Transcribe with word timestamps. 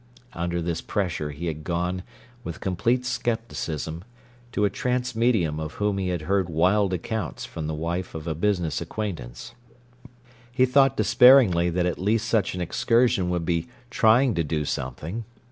Under 0.33 0.63
this 0.63 0.81
pressure 0.81 1.29
he 1.29 1.45
had 1.45 1.63
gone, 1.63 2.01
with 2.43 2.59
complete 2.59 3.05
scepticism, 3.05 4.03
to 4.51 4.65
a 4.65 4.69
"trance 4.71 5.15
medium" 5.15 5.59
of 5.59 5.73
whom 5.73 5.99
he 5.99 6.07
had 6.07 6.23
heard 6.23 6.49
wild 6.49 6.91
accounts 6.91 7.45
from 7.45 7.67
the 7.67 7.75
wife 7.75 8.15
of 8.15 8.25
a 8.25 8.33
business 8.33 8.81
acquaintance. 8.81 9.53
He 10.51 10.65
thought 10.65 10.97
despairingly 10.97 11.69
that 11.69 11.85
at 11.85 11.99
least 11.99 12.27
such 12.27 12.55
an 12.55 12.61
excursion 12.61 13.29
would 13.29 13.45
be 13.45 13.67
"trying 13.91 14.33
to 14.33 14.43
do 14.43 14.65
something!" 14.65 15.23